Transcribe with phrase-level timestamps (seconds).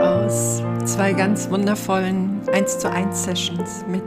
[0.00, 4.02] aus zwei ganz wundervollen 1 zu 1 Sessions mit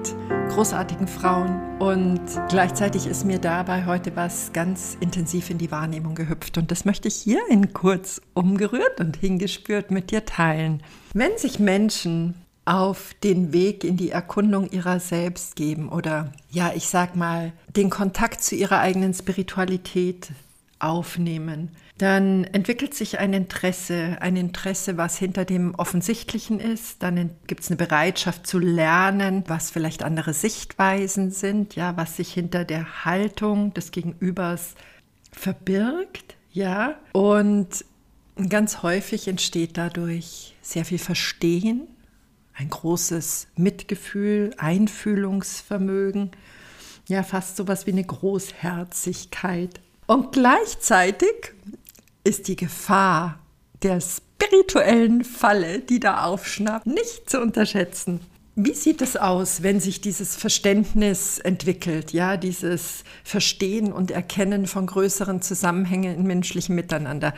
[0.50, 6.58] großartigen Frauen und gleichzeitig ist mir dabei heute was ganz intensiv in die Wahrnehmung gehüpft
[6.58, 10.84] und das möchte ich hier in kurz umgerührt und hingespürt mit dir teilen.
[11.14, 12.34] Wenn sich Menschen
[12.66, 17.90] auf den Weg in die Erkundung ihrer selbst geben oder ja, ich sag mal, den
[17.90, 20.34] Kontakt zu ihrer eigenen Spiritualität
[20.80, 27.04] aufnehmen, dann entwickelt sich ein Interesse, ein Interesse, was hinter dem Offensichtlichen ist.
[27.04, 32.34] Dann gibt es eine Bereitschaft zu lernen, was vielleicht andere Sichtweisen sind, ja, was sich
[32.34, 34.76] hinter der Haltung des Gegenübers
[35.32, 36.96] verbirgt, ja.
[37.12, 37.86] Und
[38.48, 41.88] ganz häufig entsteht dadurch sehr viel Verstehen,
[42.54, 46.32] ein großes Mitgefühl, Einfühlungsvermögen,
[47.08, 49.82] ja, fast sowas wie eine Großherzigkeit.
[50.10, 51.54] Und gleichzeitig
[52.24, 53.38] ist die Gefahr
[53.84, 58.20] der spirituellen Falle, die da aufschnappt, nicht zu unterschätzen.
[58.62, 64.86] Wie sieht es aus, wenn sich dieses Verständnis entwickelt, ja, dieses Verstehen und Erkennen von
[64.86, 67.34] größeren Zusammenhängen in menschlichem Miteinander?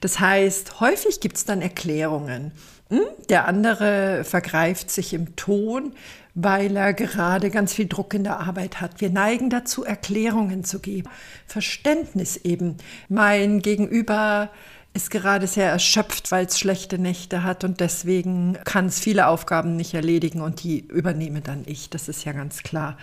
[0.00, 2.52] Das heißt, häufig gibt es dann Erklärungen.
[2.88, 3.02] Hm?
[3.28, 5.92] Der andere vergreift sich im Ton,
[6.34, 9.02] weil er gerade ganz viel Druck in der Arbeit hat.
[9.02, 11.10] Wir neigen dazu, Erklärungen zu geben,
[11.46, 12.78] Verständnis eben.
[13.10, 14.48] Mein Gegenüber
[14.94, 19.76] ist gerade sehr erschöpft, weil es schlechte Nächte hat und deswegen kann es viele Aufgaben
[19.76, 22.96] nicht erledigen und die übernehme dann ich, das ist ja ganz klar.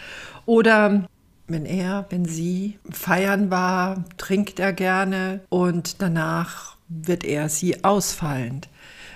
[0.45, 1.05] Oder
[1.47, 8.69] wenn er, wenn sie feiern war, trinkt er gerne und danach wird er sie ausfallend.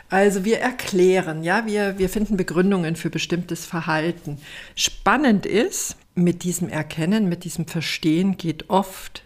[0.09, 4.37] Also wir erklären, ja, wir, wir finden Begründungen für bestimmtes Verhalten.
[4.75, 9.24] Spannend ist, mit diesem Erkennen, mit diesem Verstehen geht oft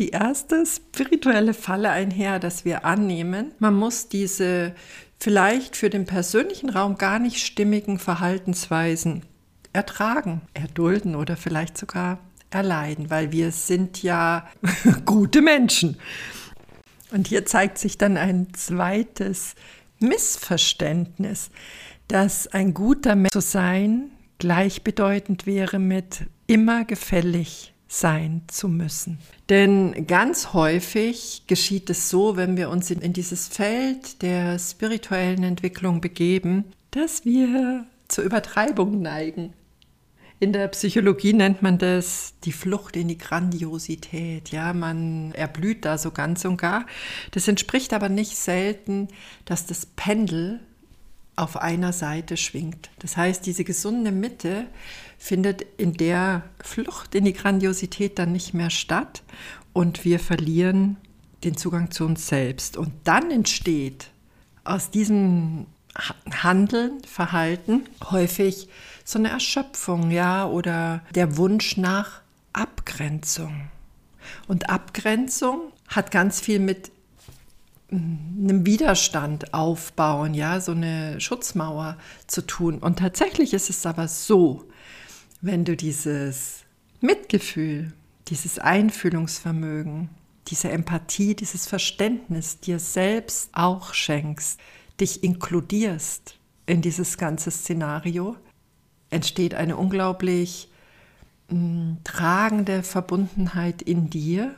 [0.00, 4.74] die erste spirituelle Falle einher, dass wir annehmen, man muss diese
[5.18, 9.24] vielleicht für den persönlichen Raum gar nicht stimmigen Verhaltensweisen
[9.74, 12.18] ertragen, erdulden oder vielleicht sogar
[12.48, 14.48] erleiden, weil wir sind ja
[15.04, 15.98] gute Menschen.
[17.12, 19.54] Und hier zeigt sich dann ein zweites
[19.98, 21.50] Missverständnis,
[22.08, 29.18] dass ein guter Mensch zu sein gleichbedeutend wäre mit immer gefällig sein zu müssen.
[29.48, 36.00] Denn ganz häufig geschieht es so, wenn wir uns in, dieses Feld der spirituellen Entwicklung
[36.00, 39.54] begeben, dass wir zur Übertreibung neigen.
[40.38, 44.50] In der Psychologie nennt man das die Flucht in die Grandiosität.
[44.50, 46.86] Ja, man erblüht da so ganz und gar.
[47.32, 49.08] Das entspricht aber nicht selten,
[49.44, 50.60] dass das Pendel
[51.40, 52.90] auf einer Seite schwingt.
[52.98, 54.66] Das heißt, diese gesunde Mitte
[55.18, 59.22] findet in der Flucht in die Grandiosität dann nicht mehr statt
[59.72, 60.96] und wir verlieren
[61.44, 62.76] den Zugang zu uns selbst.
[62.76, 64.10] Und dann entsteht
[64.64, 65.66] aus diesem
[66.30, 68.68] Handeln, Verhalten häufig
[69.04, 72.20] so eine Erschöpfung, ja, oder der Wunsch nach
[72.52, 73.68] Abgrenzung.
[74.46, 76.92] Und Abgrenzung hat ganz viel mit
[77.90, 81.96] einem Widerstand aufbauen, ja, so eine Schutzmauer
[82.26, 82.78] zu tun.
[82.78, 84.64] Und tatsächlich ist es aber so,
[85.40, 86.64] wenn du dieses
[87.00, 87.92] Mitgefühl,
[88.28, 90.08] dieses Einfühlungsvermögen,
[90.48, 94.60] diese Empathie, dieses Verständnis dir selbst auch schenkst,
[95.00, 96.36] dich inkludierst
[96.66, 98.36] in dieses ganze Szenario,
[99.10, 100.68] entsteht eine unglaublich
[101.48, 104.54] mh, hm, tragende Verbundenheit in dir,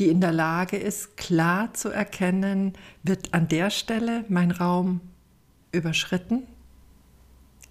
[0.00, 2.72] die in der Lage ist, klar zu erkennen,
[3.02, 5.00] wird an der Stelle mein Raum
[5.72, 6.42] überschritten,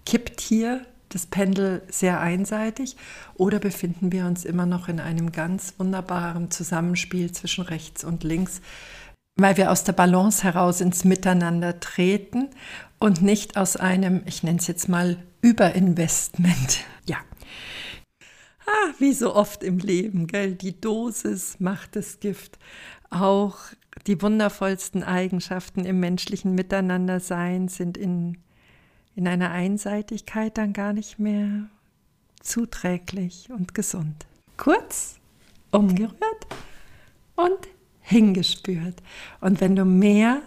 [0.06, 2.96] kippt hier das Pendel sehr einseitig
[3.34, 8.60] oder befinden wir uns immer noch in einem ganz wunderbaren Zusammenspiel zwischen rechts und links,
[9.34, 12.48] weil wir aus der Balance heraus ins Miteinander treten
[13.00, 16.84] und nicht aus einem, ich nenne es jetzt mal, Überinvestment.
[17.06, 17.16] Ja.
[18.66, 20.54] Ah, wie so oft im Leben, gell?
[20.54, 22.58] Die Dosis macht das Gift.
[23.10, 23.58] Auch
[24.06, 28.38] die wundervollsten Eigenschaften im menschlichen Miteinandersein sind in
[29.14, 31.68] in einer Einseitigkeit dann gar nicht mehr
[32.40, 34.26] zuträglich und gesund.
[34.56, 35.18] Kurz,
[35.70, 36.46] umgerührt
[37.36, 37.68] und
[38.00, 39.02] hingespürt.
[39.40, 40.40] Und wenn du mehr